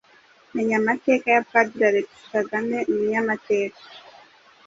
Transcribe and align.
Menya 0.53 0.75
amateka 0.81 1.27
ya 1.35 1.41
Padiri 1.49 1.85
Alexis 1.87 2.25
Kagame: 2.33 2.77
umunyamateka, 2.91 3.81